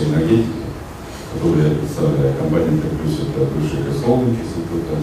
[0.00, 0.64] электрическую энергетику,
[1.34, 2.34] которую я представляю.
[2.36, 4.98] Компания Т плюс это бывший Косолник института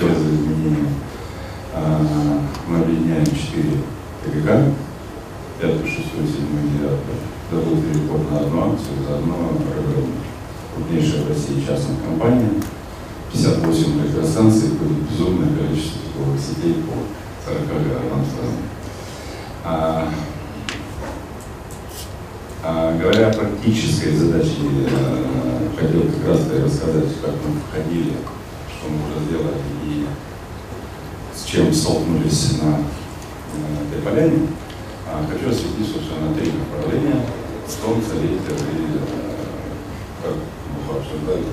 [0.00, 0.88] изменения.
[1.74, 2.00] А,
[2.66, 3.78] мы объединяем четыре
[4.24, 4.72] ТГК,
[5.60, 7.18] пятую, шестую, седьмую, девятую.
[7.50, 10.06] Это был переход на одну акцию, заодно РБЛ.
[10.74, 12.50] Крупнейшая в России частная компания.
[13.32, 16.94] 58 электростанций, будет безумное количество тепловых сетей по
[17.48, 18.58] 40 городам страны.
[22.62, 24.50] А, говоря о практической задаче,
[24.86, 28.12] э, хотел как раз рассказать, как мы входили,
[28.68, 30.06] что мы уже сделали и
[31.34, 34.48] с чем столкнулись на, на этой поляне.
[35.08, 37.24] А, хочу осветить, собственно, три направления.
[37.66, 39.06] Солнце, ветер и, э,
[40.22, 41.44] как мы обсуждали,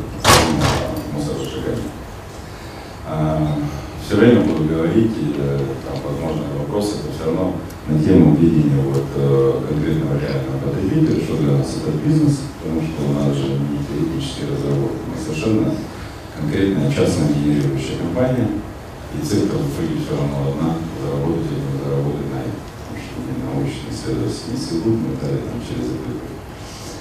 [1.13, 1.91] мусоросжигание.
[3.07, 3.59] А,
[4.05, 7.55] все время буду говорить, и э, там, возможно, вопросы, это все равно
[7.87, 12.99] на тему видения вот, э, конкретного реального потребителя, что для нас это бизнес, потому что
[13.07, 15.71] у нас же не теоретические разработки, мы совершенно
[16.35, 18.59] конкретная частная генерирующая компания,
[19.15, 23.15] и цель в итоге все равно одна, заработать или не заработать на этом, потому что
[23.23, 26.11] не научные исследовательские институт, мы дали там через это.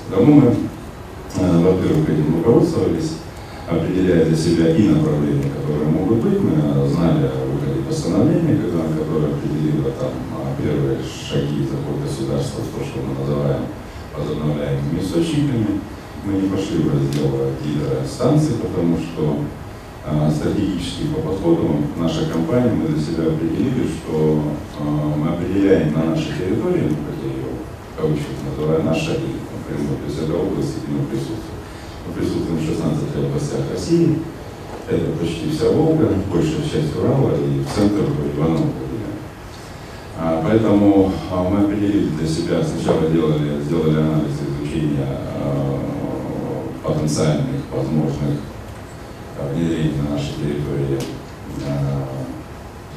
[0.06, 3.26] Давно мы, э, во-первых, этим руководствовались,
[3.66, 6.38] определяя для себя и направления, которые могут быть.
[6.38, 8.35] Мы знали о выходе постановления,
[9.98, 13.62] там а, первые шаги такого государства, то, что мы называем
[14.16, 15.80] возобновляемыми источниками.
[16.24, 19.38] Мы не пошли в раздел гидростанций, потому что
[20.04, 24.42] а, стратегически по подходу наша компания, мы для себя определили, что
[24.80, 27.46] а, мы определяем на нашей территории, ну, как я ее
[27.96, 31.56] кавычках называю, наша, например, то есть это область, где мы присутствуем
[32.06, 34.18] мы присутствуем в 16 областях России.
[34.88, 38.04] Это почти вся Волга, большая часть Урала и центр
[38.36, 38.85] Иванова.
[40.18, 45.78] А, поэтому а, мы определили для себя, сначала делали, сделали анализ изучения а,
[46.82, 48.40] потенциальных возможных
[49.52, 50.98] внедрений на нашей территории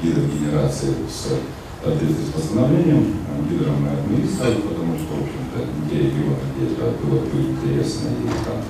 [0.01, 3.15] гидрогенерации с соответствии с постановлением.
[3.49, 8.27] Гидром мы отменили потому что, в общем-то, те регионы, где это было бы интересно и
[8.45, 8.63] там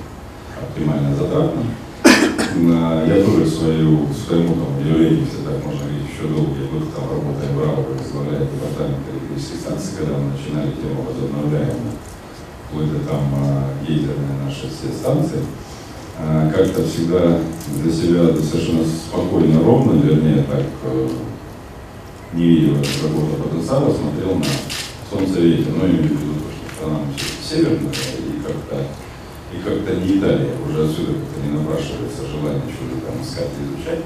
[0.62, 1.62] оптимально затратно.
[2.50, 7.52] Я тоже свою, своему там, удивлению, если так можно говорить, еще долгие годы там работая
[7.54, 11.94] в РАО, возглавляя департамент электрических станций, когда мы начинали тему возобновляемых,
[12.66, 13.22] вплоть до там
[13.86, 15.40] гейзерные наши все станции,
[16.18, 17.38] а, как-то всегда
[17.82, 21.08] для себя совершенно спокойно, ровно, вернее, так э,
[22.34, 24.44] не видел работу потенциала, смотрел на
[25.08, 26.98] солнце ветер, но имею в виду, что страна
[27.42, 28.84] северная, и как-то
[29.52, 34.02] и как-то не Италия, уже отсюда как-то не напрашивается желание что-то там искать и изучать.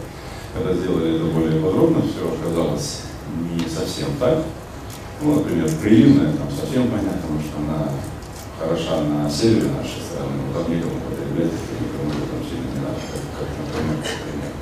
[0.55, 3.03] Когда сделали это более подробно, все оказалось
[3.53, 4.45] не совсем так.
[5.21, 7.93] Ну, например, приливная там совсем понятно, потому что она
[8.59, 13.01] хороша на севере нашей страны, но там никому потреблять, это никому там сильно не надо,
[13.05, 14.53] как, как например, например.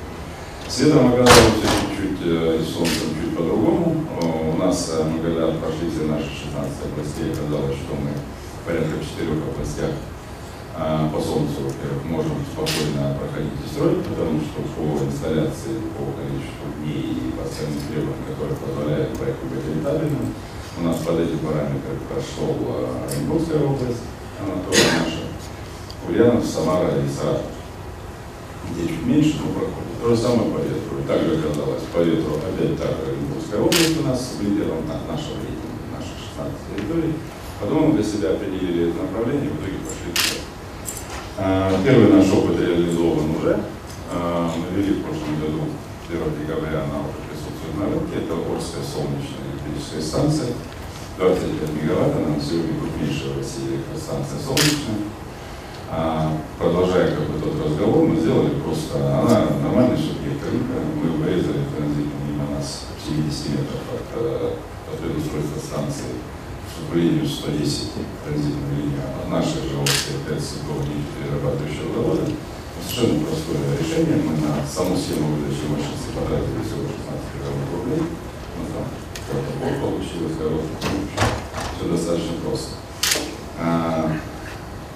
[0.67, 4.03] Светом оказалось чуть-чуть э, и солнцем чуть по-другому.
[4.19, 8.11] У нас, э, мы когда прошли все наши 16 областей, оказалось, что мы
[8.65, 9.93] порядка четырех областях
[10.73, 17.13] по Солнцу, во-первых, можем спокойно проходить и строить, потому что по инсталляции, по количеству дней
[17.13, 20.33] и по ценным требованиям, которые позволяют проекту быть рентабельным,
[20.77, 24.01] у нас под эти параметры прошел а, Оренбургская область,
[24.41, 25.29] она тоже наша,
[26.09, 27.53] Ульянов, Самара и Саратов,
[28.73, 29.93] где чуть меньше, но проходит.
[30.01, 30.97] То же самое по ветру.
[30.97, 35.37] И также оказалось, по ветру опять та же Оренбургская область у нас лидером на нашего
[35.37, 37.13] рейтинга, наших 16 территорий.
[37.61, 40.52] Потом мы для себя определили это направление, в итоге пошли туда.
[41.35, 43.57] А, первый наш опыт реализован уже.
[44.11, 45.65] А, мы вели в прошлом году
[46.07, 48.21] 1 декабря, она уже присутствует на рынке.
[48.21, 50.53] Это Орская солнечная электрическая станция.
[51.17, 55.09] 25 мегаватт, она на сегодня крупнейшая в России электростанция солнечная.
[55.89, 61.65] А, продолжая как бы тот разговор, мы сделали просто, она нормальный субъект рынка, мы вырезали
[61.73, 64.53] транзит мимо нас 70 метров от, э,
[64.89, 66.17] от предустройства станции
[66.89, 67.91] по линию 110
[68.23, 72.25] транзитную линию от нашей же области, опять садовой перерабатывающего завода.
[72.83, 74.19] Совершенно простое решение.
[74.25, 76.99] Мы на саму схему выдачи мощности потратили всего 16
[77.33, 78.03] миллионов рублей.
[78.57, 78.85] Ну там
[79.29, 81.13] как-то пол получилось, короткий.
[81.73, 82.83] Все достаточно просто.
[83.57, 84.11] А,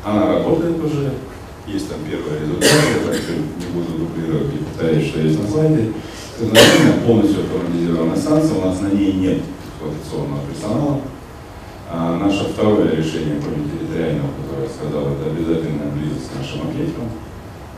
[0.03, 1.13] она работает уже,
[1.67, 5.93] есть там первые результаты, я так не буду дублировать и повторять, что есть на слайде.
[6.39, 11.01] Это полностью автоматизированная станция, у нас на ней нет эксплуатационного персонала,
[11.89, 17.07] а наше второе решение, кроме территориального, которое я сказал, это обязательная близость к нашим объектам.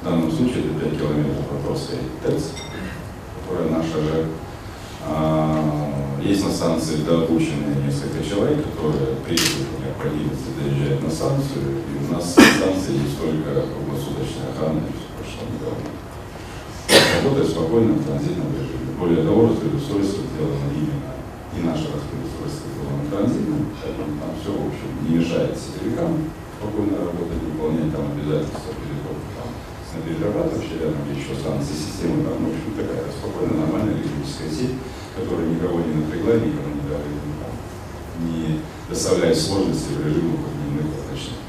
[0.02, 2.58] В данном случае это 5 километров от Орской ТЭЦ,
[3.38, 4.26] которая наша же.
[5.06, 5.50] А,
[6.22, 9.38] есть на станции дообученные несколько человек, которые при
[9.80, 15.46] необходимости доезжают на станцию, и у нас на станции есть только круглосуточная охрана, и что
[15.48, 15.88] не говорю.
[17.24, 18.96] Работает спокойно в транзитном режиме.
[19.00, 21.12] Более того, распредустройство сделано именно,
[21.56, 23.59] и наше распредустройство сделано транзитным, поэтому
[24.20, 26.30] там все, в общем, не мешает сетевикам
[26.60, 29.50] спокойно работать, выполнять там обязательства переход там,
[29.88, 34.76] с перерабатывающей рядом еще станции системы, там, в общем, такая спокойная, нормальная электрическая сеть,
[35.16, 37.54] которая никого не напрягла, никого не давит, там,
[38.28, 38.60] не
[38.92, 41.40] доставляет сложности в режимах дневных отключений.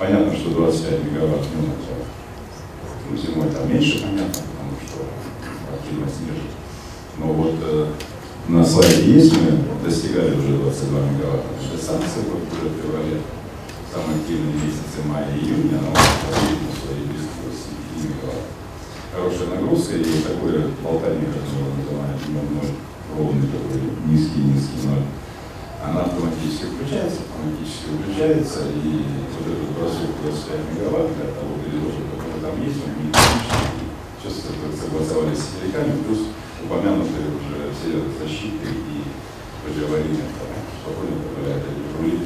[0.00, 1.92] Понятно, что 25 мегаватт ну, это,
[3.04, 5.04] ну, зимой там меньше, понятно, потому что
[5.76, 6.48] активность ниже.
[7.18, 7.92] Но вот э,
[8.48, 13.20] на слайде есть, мы достигали уже 22 мегаватта вот уже в феврале,
[13.92, 18.48] самые активные месяцы мая и июня, она на своей близко 25 мегаватт.
[19.14, 22.70] Хорошая нагрузка и такое болтание, как мы его называем, дневной,
[23.16, 25.04] ровный такой низкий-низкий ноль
[25.84, 29.04] она автоматически включается, автоматически выключается, и
[29.36, 33.92] вот этот бросок 25 мегаватт для того переложа, который там есть, он не критический.
[34.16, 34.48] Сейчас
[34.80, 36.32] согласовались с сетевиками, плюс
[36.64, 39.04] упомянутые уже все защиты и
[39.64, 40.28] противоаварийные
[40.80, 41.64] спокойно позволяют
[41.98, 42.20] рулить.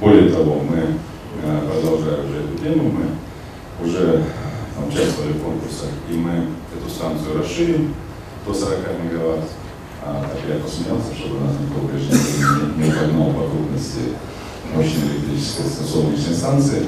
[0.00, 0.98] Более того, мы,
[1.42, 4.24] э, продолжая уже эту тему, мы уже
[4.88, 6.46] участвовали в конкурсах, и мы
[6.76, 7.94] эту станцию расширим
[8.46, 9.44] до 40 мегаватт
[10.06, 12.12] а, так я посмеялся, чтобы нас никто прежде
[12.76, 14.12] не, погнал по крупности
[14.74, 16.86] мощной электрической солнечной станции.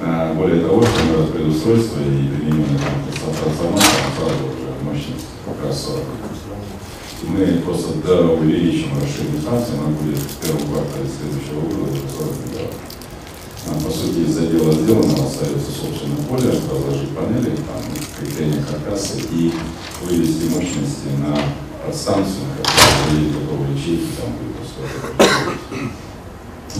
[0.00, 2.78] А, более того, что мы предустройство и применение
[3.20, 6.00] трансформатора сразу уже мощность как 40.
[7.28, 12.30] Мы просто до увеличим расширение станции, она будет в первом квартале следующего года уже 40
[12.46, 12.74] мегаватт.
[13.66, 17.82] А, по сути, из-за дела сделанного остается собственное поле, разложить панели, там,
[18.16, 19.52] крепление каркаса и
[20.06, 21.36] вывести мощности на
[21.84, 24.62] подстанцию, которая готовы ячейки, там будет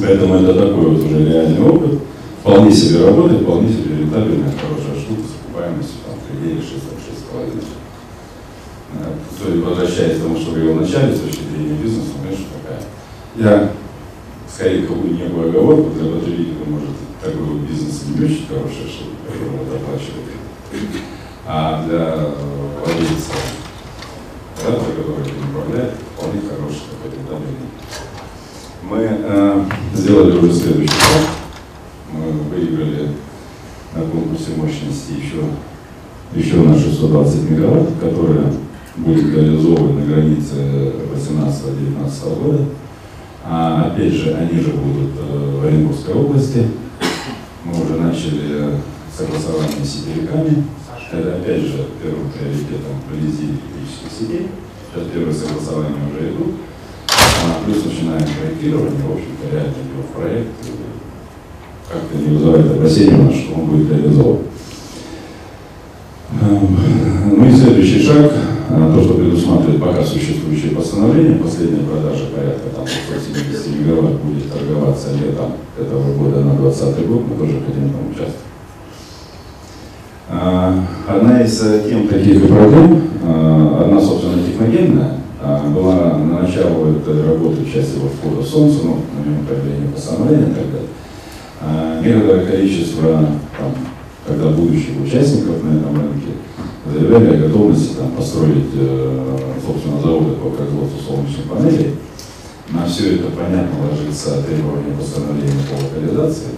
[0.00, 1.99] Поэтому это такой вот уже реальный опыт.
[2.40, 6.62] Вполне себе работает, вполне себе рентабельная, хорошая штука с окупаемостью там 3
[8.94, 9.43] или 6, 6,5.
[9.43, 12.82] То есть, возвращаясь к тому, что говорил вначале, с точки зрения бизнеса, конечно, такая.
[13.37, 13.70] Я
[14.52, 16.90] скорее какую некую оговорку для потребителя, может,
[17.23, 20.29] такой бизнес не очень хороший, что который оплачивает.
[21.46, 22.29] А для
[22.81, 23.32] владельца
[24.56, 27.69] оператор, который этим управляет, вполне хороший, такой рентабельный.
[28.82, 29.64] Мы э,
[29.94, 31.29] сделали уже следующий шаг.
[32.12, 33.11] Мы выиграли
[33.94, 35.44] на конкурсе мощности еще,
[36.35, 38.52] еще наши 120 мегаватт, которые
[38.98, 42.64] будет реализованы на границе 18-19 года.
[43.44, 46.66] А, опять же, они же будут э, в Оренбургской области.
[47.64, 48.74] Мы уже начали
[49.16, 50.64] согласование с сетевиками.
[51.10, 54.48] Это опять же первым приоритетом вблизи электрических сетей.
[54.92, 56.54] Сейчас первые согласования уже идут.
[57.08, 60.48] А, плюс начинаем проектирование, в общем-то, реально идет проект.
[61.90, 64.38] Как-то не вызывает опасения что он будет реализован.
[66.42, 66.78] Эм,
[67.38, 68.30] ну и следующий шаг,
[68.68, 75.52] то, что предусматривает пока существующее постановление, последняя продажа порядка там 170 мегаватт будет торговаться летом
[75.78, 78.48] этого года на 2020 год, мы тоже хотим там участвовать.
[80.30, 86.94] А, одна из э, тем таких проблем, а, одна, собственно, техногенная, а, была на начало
[86.94, 92.02] этой работы в части вот входа Солнца, ну, на нем появление постановления далее.
[92.02, 93.10] Некоторое количество,
[93.58, 93.75] там,
[94.26, 96.28] когда будущих участников на этом рынке
[96.87, 101.94] заявляли о готовности там, построить, э, собственно, заводы по производству солнечных панелей.
[102.70, 106.50] На все это, понятно, ложится требование постановления по локализации.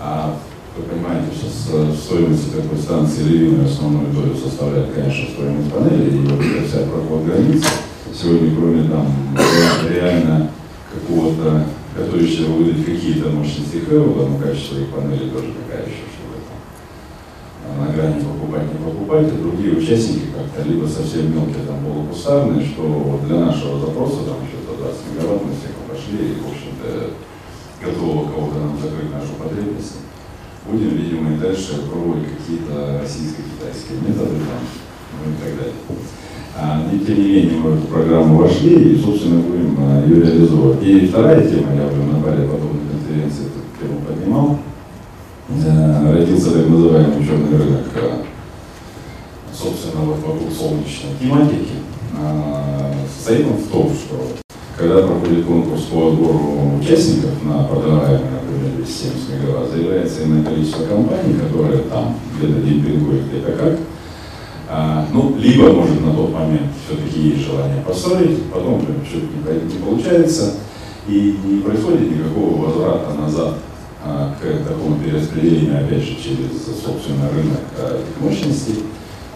[0.00, 0.36] А
[0.76, 6.40] вы понимаете, что стоимость такой станции львиную основную долю составляет, конечно, стоимость панели, и вот
[6.40, 7.66] эта вся проход границы.
[8.14, 9.06] Сегодня, кроме там
[9.88, 10.50] реально
[10.92, 11.64] какого-то
[11.96, 16.04] готовящего выдать какие-то мощности Хэвела, но качество их панели тоже такая еще,
[17.78, 23.20] на грани покупать, не покупать, и другие участники как-то либо совсем мелкие, там, полукустарные, что
[23.26, 26.88] для нашего запроса, там еще 120 мегаватт, мы всех пошли, и, в общем-то,
[27.80, 30.08] готовы кого-то нам закрыть нашу потребность
[30.70, 34.60] будем, видимо, и дальше пробовать какие-то российско-китайские методы там,
[35.24, 35.74] ну и так далее.
[36.56, 40.82] А, и, тем не менее, мы в программу вошли и, собственно, будем а, ее реализовывать.
[40.82, 44.58] И вторая тема, я уже на паре подобной конференции эту тему поднимал,
[45.48, 48.22] родился так называемый черный рынок, а,
[49.52, 51.78] собственно, вот вокруг солнечной тематики.
[52.14, 54.20] А, состоит он в том, что
[54.76, 61.34] когда проходит конкурс по отбору участников на продаваемые, например, 70 мегаватт, заявляется иное количество компаний,
[61.34, 63.78] которые там где-то демпингуют, где-то как.
[64.70, 69.82] А, ну, либо, может, на тот момент все-таки есть желание построить, потом что-то не, не
[69.82, 70.56] получается,
[71.08, 73.54] и не происходит никакого возврата назад
[74.40, 78.84] к такому перераспределению, опять же, через, собственно, рынок а, этих мощностей.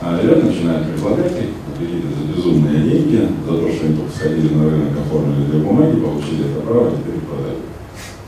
[0.00, 4.55] А ребята начинают предлагать их, какие-то за безумные деньги, за то, что они только сходили
[4.55, 7.62] на рынок, оформили две бумаги, получили это право, теперь продают.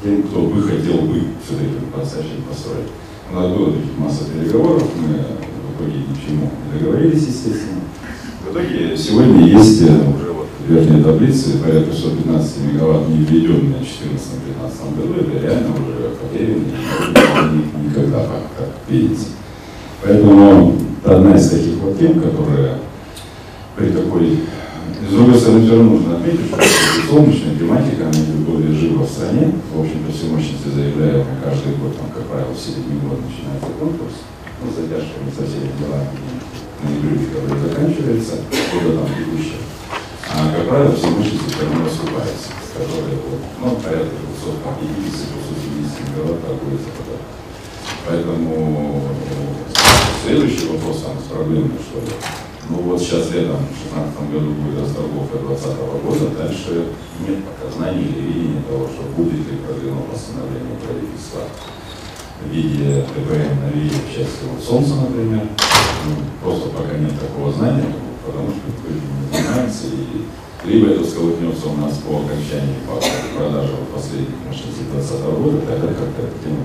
[0.02, 2.92] Тем, кто бы хотел бы все-таки по-настоящему построить.
[3.30, 7.80] У нас было таких масса переговоров, мы в итоге ни к чему не договорились, естественно.
[8.44, 10.33] В итоге сегодня есть э, уже
[10.68, 16.74] верхней таблице порядка 115 мегаватт не введенные в 2014-2015 году, это реально уже потерянные
[17.84, 19.26] никогда, как видите.
[20.02, 22.78] Поэтому одна из таких вот тем, которая
[23.76, 24.40] при такой...
[25.04, 29.10] С другой стороны, все равно нужно отметить, что солнечная тематика, она идет более живо в
[29.10, 29.52] стране.
[29.74, 34.24] В общем-то, все мощности заявляемые каждый год, там, как правило, в середине года начинается конкурс.
[34.62, 36.08] Ну, с задержками со всеми делами
[36.80, 39.60] ноябрю, который заканчивается, года там текущего.
[40.36, 46.90] А, как правило, все мощности все равно раскупаются, которые, вот, ну, порядка 250-270 мегаватт торгуется
[46.98, 47.22] потом.
[48.04, 49.02] Поэтому
[50.26, 52.12] следующий вопрос там с проблемой, что ли.
[52.68, 56.90] Ну вот сейчас летом, в 2016 году будет расторговка 2020 года, дальше
[57.22, 61.46] нет пока знаний или видения того, что будет ли продлено постановление правительства
[62.42, 65.46] в виде ТПМ на виде части вот Солнца, например.
[66.06, 66.10] Ну,
[66.42, 67.94] просто пока нет такого знания,
[68.26, 69.14] потому что никто этим
[69.82, 69.86] не занимается.
[70.64, 72.80] И либо это всколыхнется у нас по окончании
[73.36, 76.64] продажи последних мощностей 2020 года, тогда как-то эта тема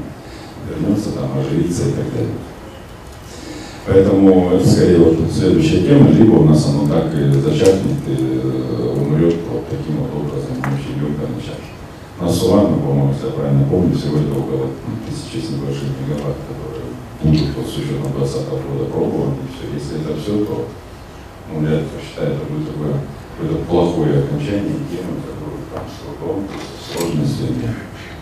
[0.69, 2.37] вернется, там, оживится и так далее.
[3.87, 8.95] Поэтому это скорее вот следующая тема, либо у нас оно так и зачахнет и э,
[8.95, 11.65] умрет вот таким вот образом, очень легко начать.
[12.21, 14.67] На Сулана, по-моему, если я правильно помню, сегодня около
[15.07, 16.91] тысячи с небольшим мегаватт, которые
[17.23, 19.35] будут вот, с учетом 2020 года пробованы.
[19.41, 19.73] И все.
[19.73, 20.67] Если это все, то
[21.49, 22.93] ну, я считаю, это будет такое
[23.39, 27.73] какое-то плохое окончание темы, которую там с трудом, с сложностями,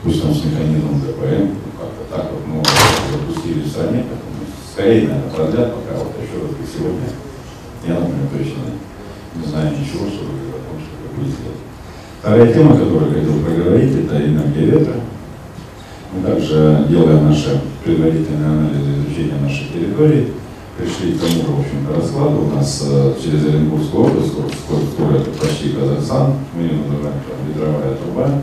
[0.03, 2.63] пусть там с механизмом ДПМ, ну, как-то так вот, но
[3.11, 7.09] запустили стране, поэтому скорее, наверное, продлят, пока вот еще раз сегодня
[7.87, 8.77] я, например, точно
[9.35, 11.63] не знаю ничего, что о том, что это будет сделать.
[12.19, 14.95] Вторая тема, которую я хотел поговорить, это энергия ветра.
[16.13, 20.33] Мы также, делая наши предварительные анализы изучения нашей территории,
[20.77, 22.37] пришли к тому же, в общем-то, раскладу.
[22.45, 24.33] У нас э, через Оренбургскую область,
[24.69, 28.41] которая это почти Казахстан, мы ее называем там, ветровая труба,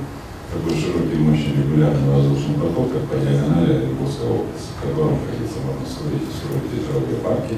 [0.51, 5.63] такой широкий, мощный, регулярный воздушный поток, как по диагонали Оренбургской области, в котором, как говорится,
[5.63, 7.55] можно и строить ветровые парки.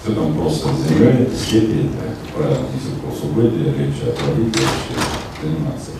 [0.00, 4.96] Все там просто с землей, степи, это, как правило, не сельхозугодие, легче отводить, легче
[5.42, 5.92] заниматься.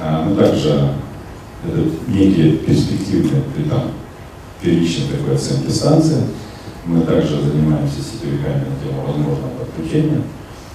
[0.00, 0.90] А, но также
[1.62, 3.92] это некие перспективные там,
[4.60, 6.24] первичной такой оценки станции.
[6.84, 10.22] Мы также занимаемся сетевиками на тему возможного подключения.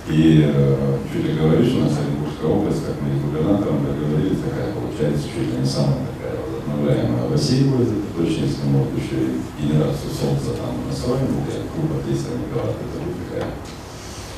[0.08, 4.72] И э, чуть ли говоришь, у нас Оренбургская область, как мы с губернатором договорились, такая
[4.72, 9.20] получается чуть ли не самая такая возобновляемая в России будет, это точно, если мы еще
[9.20, 13.52] и генерацию солнца там настроим, где группа 300 мегаватт, это будет такая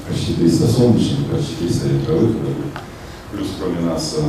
[0.09, 2.33] почти 300 солнечных, почти 300 ветровых,
[3.29, 4.25] плюс кроме нас э,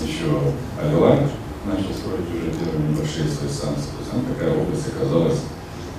[0.00, 0.32] еще
[0.80, 1.28] Авилайнер
[1.68, 3.92] начал строить уже первые небольшие свои станции.
[3.92, 5.44] То есть она такая область оказалась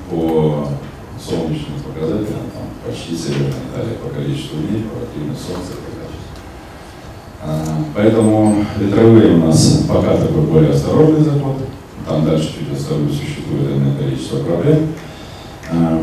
[0.09, 0.67] по
[1.19, 5.93] солнечным показателям, там, почти северная Италия по количеству дней, по активности солнца и
[7.45, 11.57] а, Поэтому ветровые у нас пока такой более осторожный заход.
[12.07, 14.89] Там дальше чуть оставлю, существует иное количество проблем.
[15.71, 16.01] А,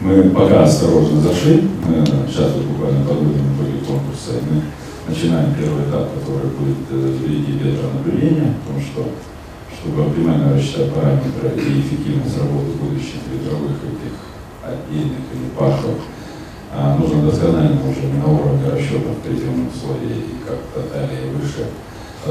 [0.00, 1.68] мы пока осторожно зашли.
[1.86, 4.32] Мы сейчас вот буквально подводим итоги конкурса.
[4.32, 4.62] И мы
[5.08, 9.08] начинаем первый этап, который будет в виде ветронаблюдения, потому что
[9.72, 14.14] чтобы оптимально рассчитать параметры и эффективность работы будущих ветровых этих
[14.62, 15.98] отдельных или парков,
[16.72, 21.66] а, нужно досконально уже на уровне расчетов третьем слое и как-то далее выше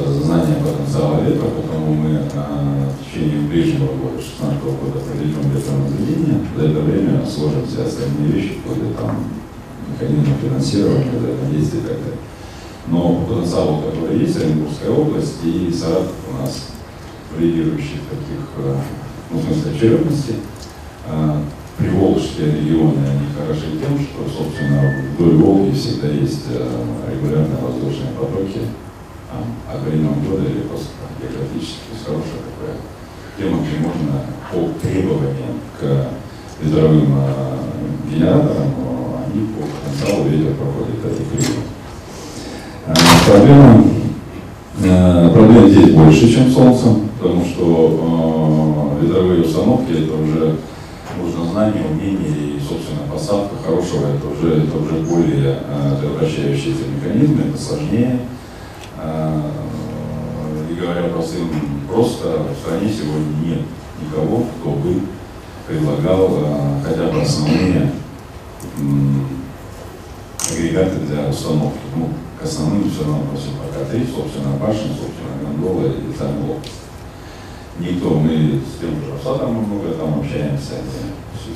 [0.03, 6.41] знание потенциала ветра, потому мы а, в течение ближнего года, 16 года, проведем ветронаблюдение.
[6.57, 9.23] За это время сложим все остальные вещи, вплоть там
[9.89, 12.19] механизмы финансирования, взаимодействия и так далее.
[12.87, 16.71] Но потенциал, который есть, Оренбургская область и Саратов у нас
[17.39, 18.75] лидирующих таких, э,
[19.31, 20.35] ну, в смысле, очередности.
[21.07, 21.41] А,
[21.77, 24.79] Приволжские регионы, они хороши тем, что, собственно,
[25.11, 26.55] вдоль Волги всегда есть э,
[27.11, 28.61] регулярные воздушные потоки,
[29.29, 29.43] а
[29.83, 32.79] времен года или просто географически, хорошая такая
[33.37, 35.81] тема, где можно по требованиям к
[36.63, 37.59] ветровым э,
[38.09, 38.71] генераторам,
[39.27, 41.67] они по потенциалу ветер проходит этих регионов.
[43.27, 43.67] Проблема,
[45.33, 50.57] проблем здесь больше, чем солнцем потому что э, ветровые установки это уже
[51.17, 57.49] нужно знание, умение и, собственно, посадка хорошего, это уже, это уже более э, превращающиеся механизмы,
[57.49, 58.19] это сложнее.
[58.99, 59.41] Э,
[60.69, 61.49] и говоря простым,
[61.91, 63.61] просто в стране сегодня нет
[63.99, 65.01] никого, кто бы
[65.67, 67.91] предлагал э, хотя бы основные
[70.51, 71.79] агрегаты для установки.
[71.95, 76.85] Ну, к основным все равно относим пока три, собственно, башня, собственно, гондола и сами лопасти.
[77.77, 80.79] Никто, мы с тем же Росатом много там общаемся,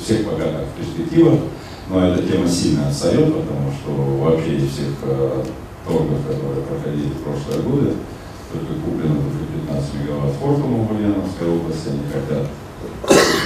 [0.02, 1.40] всех пока так в перспективах,
[1.88, 5.44] но эта тема сильно отстает, потому что вообще из всех э,
[5.86, 7.92] торгов, которые проходили в прошлые годы,
[8.52, 12.52] только куплено только 15 мегаватт фортума в Ульяновской области, они хотят.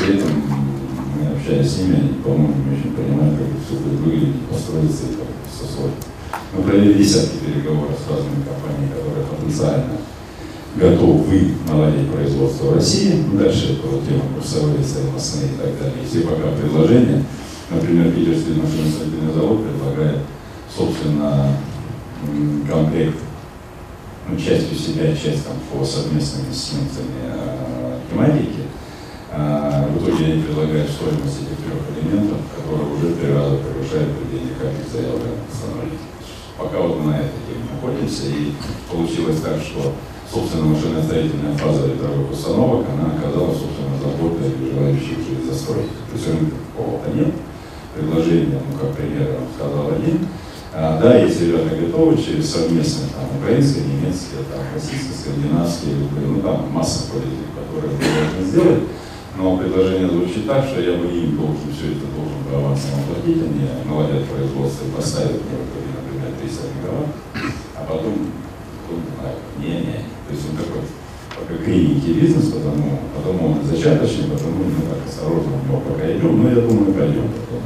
[0.03, 0.33] При этом
[1.15, 5.15] мы общались с ними, они, по-моему, не очень понимают, как все будет выглядеть, построиться и
[5.15, 6.03] как это все сложно.
[6.57, 9.95] Мы провели десятки переговоров с разными компаниями, которые потенциально
[10.77, 13.23] готовы наладить производство в России.
[13.33, 16.07] Дальше это вот тема курсовые, стоимостные и так далее.
[16.09, 17.25] Все пока предложения,
[17.71, 20.19] например, Питерский машиностроительный завод предлагает,
[20.75, 21.57] собственно,
[22.69, 23.19] комплект,
[24.29, 28.65] ну, частью себя, часть там по совместным институтами э, тематики,
[29.37, 34.55] а, в итоге они предлагают стоимость этих трех элементов, которые уже три раза превышают предельный
[34.55, 35.99] капит заявленных постановлений.
[36.57, 38.55] Пока вот мы на этой теме находимся, и
[38.89, 39.95] получилось так, что,
[40.33, 45.91] собственно, машиностроительная фаза ветровых установок, она оказалась, собственно, заботой желающих жить застроить.
[46.11, 47.35] То есть рынка какого-то нет.
[47.95, 50.27] Предложение, ну, как пример, я сказал один.
[50.75, 55.95] А, да, есть ребята готовы через совместные, там, украинские, немецкие, там, российские, скандинавские,
[56.27, 58.83] ну, там масса политик, которые можно сделать.
[59.37, 63.43] Но предложение звучит так, что я бы им должен все это должен бы авансом оплатить,
[63.43, 67.09] они наладят производство и поставят мне, например, 300 мегаватт,
[67.75, 68.15] а потом,
[68.91, 70.83] ну, не-не, то есть он такой
[71.35, 76.49] пока кривенький бизнес, потому, потому он зачаточный, потому мы так осторожно в пока идем, но
[76.49, 77.63] я думаю, пойдем потом.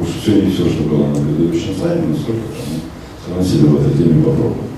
[0.00, 2.80] Уж все не все, что было на предыдущем слайде, но сколько там мы
[3.24, 4.72] согласили в этой теме попробуем.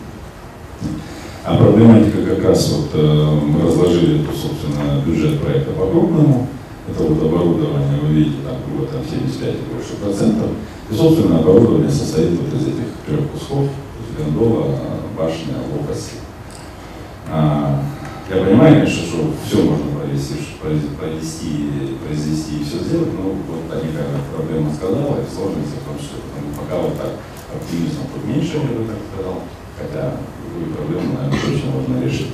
[1.45, 6.49] А проблематика как раз вот э, мы разложили, собственно, бюджет проекта по-крупному.
[6.89, 10.51] Это вот оборудование, вы видите, там было там 75 и больше процентов.
[10.91, 13.69] И, собственно, оборудование состоит вот из этих трех кусков,
[14.17, 14.79] гондола,
[15.17, 16.17] башня, лопасти.
[17.31, 17.83] А,
[18.31, 21.71] я понимаю, конечно, что все можно провести, провести,
[22.07, 26.17] произвести и все сделать, но вот они как проблема сказала, и сложности в том, что
[26.59, 27.13] пока вот так
[27.55, 29.43] оптимизм тут меньше, я бы так сказал,
[29.79, 30.17] хотя
[30.55, 32.33] такую проблему, наверное, точно можно решить.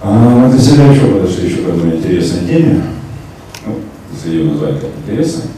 [0.00, 2.82] А, мы для себя еще подошли еще к одной интересной теме,
[3.66, 3.80] ну,
[4.12, 5.50] если ее назвать как интересной.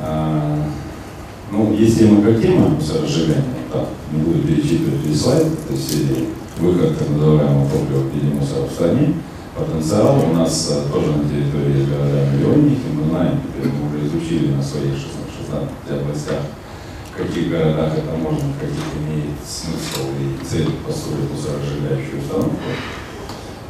[0.00, 0.64] А,
[1.50, 5.94] ну, есть тема как тема сожжигания, да, не буду перечитывать весь слайд, то есть
[6.58, 9.14] выход так называемого топлива мусора в стране,
[9.54, 14.52] потенциал у нас а, тоже на территории города миллионники, мы знаем, теперь мы уже изучили
[14.52, 15.14] на своих 16,
[15.86, 16.42] 16 областях,
[17.12, 22.58] в каких городах это можно, в каких имеет смысл и цель построить мусоросжигающую установку,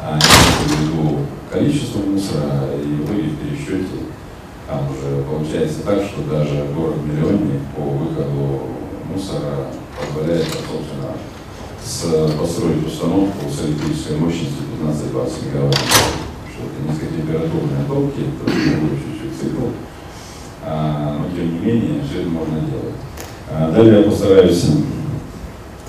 [0.01, 1.19] а не в виду
[1.51, 4.05] количество мусора и вы в пересчете
[4.67, 8.61] там уже получается так, что даже город-миллионник по выходу
[9.13, 11.13] мусора позволяет, собственно,
[11.85, 19.69] с, построить установку с электрической мощностью 15-20 мегаватт, что это низкотемпературные топки, это чуть-чуть цикл,
[20.65, 22.95] а, но тем не менее все это можно делать.
[23.51, 24.65] А далее я постараюсь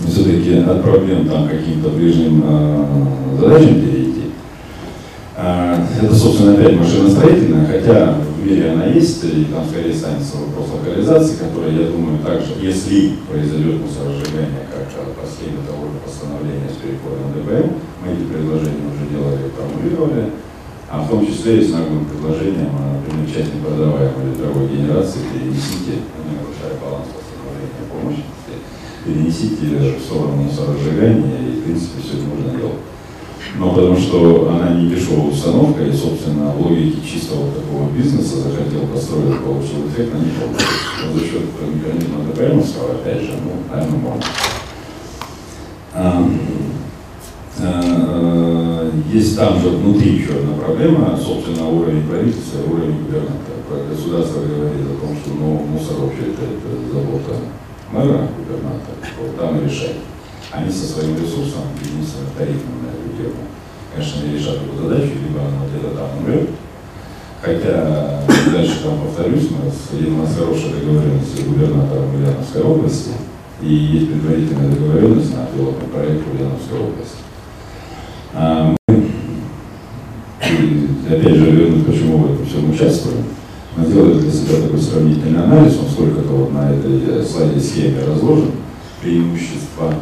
[0.06, 2.86] все-таки от проблем там каким-то ближним э,
[3.40, 4.32] задачам перейти.
[5.38, 11.38] Э, это, собственно, опять машиностроительная, хотя мире она есть, и там скорее станется вопрос локализации,
[11.38, 14.86] который, я думаю, также, если произойдет мусоросжигание, как
[15.18, 20.32] последнее того же постановления с переходом ДБМ, мы эти предложения уже делали, формулировали,
[20.90, 26.38] а в том числе и с наглым предложением, например, часть непродаваемой ветровой генерации перенесите, не
[26.38, 27.10] нарушая баланс
[28.06, 28.62] мощности,
[29.04, 32.82] перенесите в сторону мусоросжигания, и, в принципе, все это можно делать.
[33.58, 38.88] Но потому что она не дешевая установка, и, собственно, в логике чистого такого бизнеса захотел
[38.88, 40.68] построить, получил эффект, а не получил.
[41.06, 41.42] Но за счет
[41.74, 44.24] механизма ДПМовского, опять же, ну, наверное, можно.
[45.94, 46.30] А,
[49.12, 53.56] есть там же внутри еще одна проблема, собственно, уровень правительства уровень губернатора.
[53.90, 56.44] Государство говорит о том, что ну, мусор вообще это,
[56.94, 57.40] забота
[57.92, 59.96] мэра, губернатора, вот там решать.
[60.52, 63.48] Они со своим ресурсом, единственным тарифным на тему,
[63.94, 66.50] конечно, не решат эту задачу, либо она где-то там умрет.
[67.42, 73.12] Хотя, дальше там повторюсь, у нас, у нас хорошая договоренность с губернатором Ульяновской области,
[73.62, 77.18] и есть предварительная договоренность на пилотный проект Ульяновской области.
[78.34, 78.96] А мы
[81.08, 83.26] опять же, вернуть, почему в этом всем участвуем.
[83.78, 88.52] Мы делали для себя такой сравнительный анализ, он сколько-то вот на этой слайде схеме разложен,
[89.02, 89.94] преимущества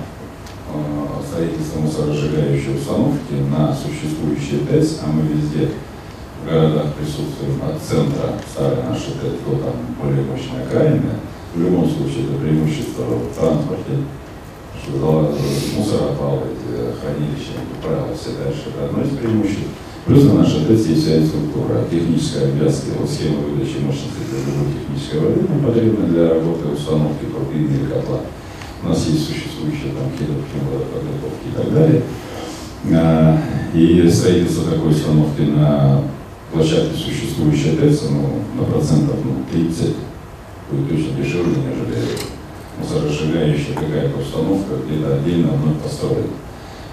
[0.73, 5.69] э, строительства мусоросжигающей установки на существующие ТЭС, а мы везде
[6.41, 11.21] в городах присутствуем от центра старой нашей ТЭС до там более мощной окраины,
[11.55, 14.03] в любом случае это преимущество в транспорте,
[14.81, 15.35] что
[15.77, 16.41] мусоропалы,
[16.99, 18.73] хранилища, как правило, все дальше.
[18.73, 19.71] Это одно из преимуществ.
[20.05, 24.73] Плюс на нашей ТЭЦ есть вся инфраструктура, техническая обвязка, вот схема выдачи мощности для любой
[24.75, 28.19] технической воды, нам потребна для работы установки турбины или котла.
[28.83, 32.03] У нас есть существующие там хидроподготовки и так далее.
[32.91, 33.41] А,
[33.73, 36.01] и строительство такой установки на
[36.51, 39.95] площадке существующей ТЭЦ, ну, на процентов ну, 30
[40.69, 42.03] будет точно дешевле, нежели
[42.77, 46.33] мусоросжигающая какая-то установка где-то отдельно вновь построена.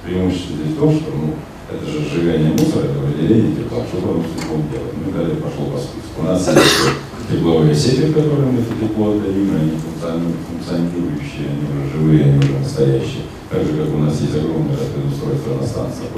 [0.05, 1.35] Преимущество здесь в том, что ну,
[1.71, 4.95] это же сжигание мусора, это выделение тепла, что там с теплом делать?
[4.99, 6.19] Ну, далее пошло по списку.
[6.19, 11.93] У нас есть тепловые сети, в которые мы это тепло отдадим, они функционирующие, они уже
[11.95, 13.25] живые, они уже настоящие.
[13.51, 16.11] Так же, как у нас есть огромное устройство на станции,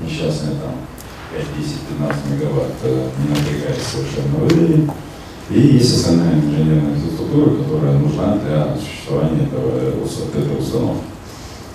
[0.00, 0.86] несчастные там
[1.34, 4.90] 5, 10, 15 мегаватт, э, не напрягаясь совершенно выделили.
[5.50, 11.13] И есть основная инженерная инфраструктура, которая нужна для существования этого, этой установки.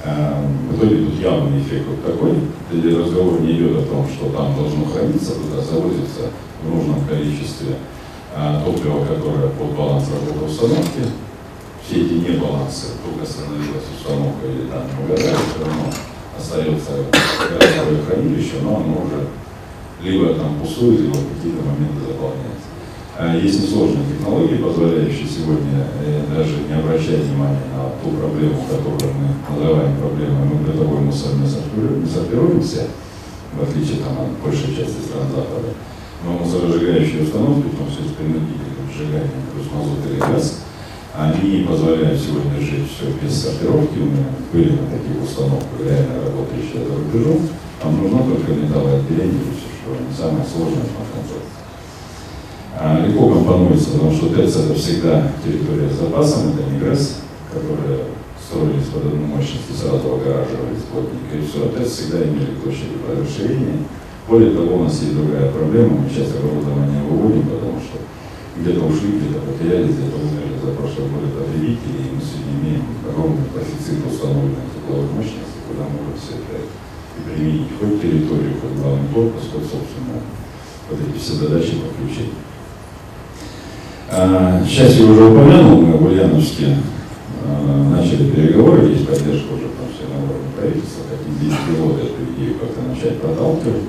[0.05, 2.33] А, в итоге тут явный эффект вот такой,
[2.71, 6.31] где разговор не идет о том, что там должно храниться, туда завозится
[6.63, 7.75] в нужном количестве
[8.33, 11.03] а, топливо, которое под баланс работы установки.
[11.83, 15.91] Все эти небалансы, только остановилась установка или там не все равно
[16.37, 16.91] остается
[17.39, 19.27] городское хранилище, но оно уже
[20.01, 22.68] либо там пустует, либо какие-то моменты заполняется.
[23.19, 29.11] А есть несложные технологии, позволяющие сегодня э, даже не обращать внимания на ту проблему, которую
[29.11, 31.43] мы называем проблемой, мы бытовой мусор не
[32.07, 32.87] сортируемся,
[33.51, 35.75] в отличие там, от большей части стран Запада.
[36.23, 40.63] Но мусоросжигающие установки, в том числе с принудительным сжиганием, плюс мазут или газ,
[41.11, 43.99] они позволяют сегодня жить все без сортировки.
[43.99, 47.51] У меня были на таких установках реально работающие за рубежом.
[47.83, 51.58] Там нужно только металлоотделение, все, что самое сложное в концепции.
[52.77, 58.05] А, легко компонуется, потому что ТЭЦ это всегда территория с запасом, это не ГРЭС, которые
[58.37, 61.69] строились под одну мощность и сразу огораживались плотненько, и все.
[61.69, 63.83] ТЭЦ всегда имели площади под расширение.
[64.29, 67.97] Более того, у нас есть другая проблема, мы сейчас оборудование выводим, потому что
[68.61, 73.49] где-то ушли, где-то потерялись, где-то умерли за прошлый год потребители, и мы сегодня имеем огромный
[73.49, 79.49] профицит установленных тепловых мощностей, куда можно все это и применить хоть территорию, хоть главный корпус,
[79.49, 80.21] хоть, собственно,
[80.89, 82.33] вот эти все задачи подключить.
[84.11, 86.77] А, сейчас я уже упомянул, мы в Ульяновске
[87.45, 92.25] а, начали переговоры, есть поддержка уже там все на уровне правительства, хотим здесь пилоты эту
[92.33, 93.85] идею как-то начать проталкивать.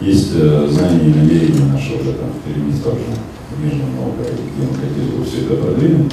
[0.00, 3.08] Есть э, знания и намерения наши уже там в Перми тоже,
[3.56, 6.12] в Нижнем Новгороде, где мы хотели бы все это продвинуть.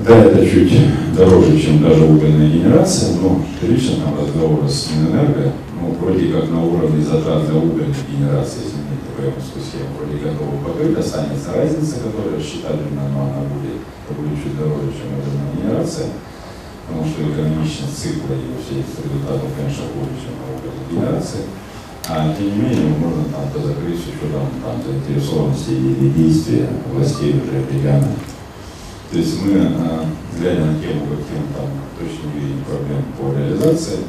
[0.00, 0.72] Да, это чуть
[1.14, 6.64] дороже, чем даже угольная генерация, но лично там разговоры с Минэнерго, ну, вроде как на
[6.64, 8.81] уровне затрат для угольной генерации, если
[9.12, 14.88] Схему вроде готовы покрыть, останется разница, которая считательно, но она будет, это будет чуть дороже,
[14.96, 16.08] чем ядерная генерация,
[16.88, 21.44] потому что экономичность цикла и все эти результаты, конечно, хуже, чем ядерная генерация.
[22.08, 27.36] А тем не менее, можно там то закрыть с учетом там, заинтересованности или действия властей
[27.36, 28.16] уже региональных.
[29.12, 30.08] То есть мы, а,
[30.40, 31.68] глядя на тему, каким там
[32.00, 34.08] точно видим проблем по реализации,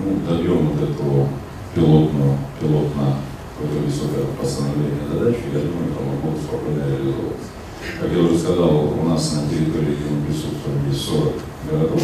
[0.00, 1.28] ну, добьем вот эту
[1.74, 3.20] пилотную, пилотно
[3.60, 7.52] какое высокое постановление задачи, я думаю, это могло спокойно реализовываться.
[8.00, 11.34] Как я уже сказал, у нас на территории, присутствуем, есть 40
[11.68, 12.02] городов.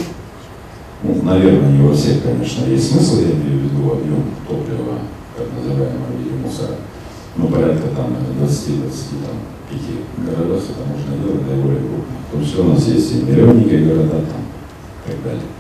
[1.03, 5.01] Ну, наверное, не во всех, конечно, есть смысл, я имею в виду объем топлива,
[5.37, 6.77] как называемого в виде мусора.
[7.37, 12.17] Но порядка там 20-25 городах это можно делать наиболее крупно.
[12.33, 14.43] Том числе у нас есть и миллионники города там
[15.05, 15.56] и так далее.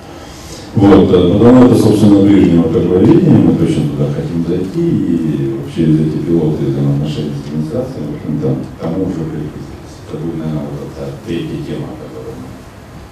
[0.76, 6.00] Вот, э, потому это, собственно, ближнего такое видение, мы точно туда хотим зайти, и через
[6.00, 10.04] эти пилоты взаимоотношения с администрацией, в общем-то, тому уже прикрепились.
[10.04, 12.48] Это будет, наверное, вот эта третья тема, о которой мы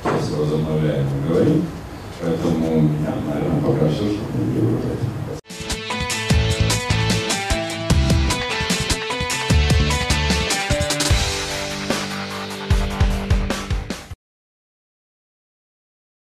[0.05, 1.63] сейчас возобновляем и говорим.
[2.21, 5.14] Поэтому у меня, наверное, пока все, что мне выражать.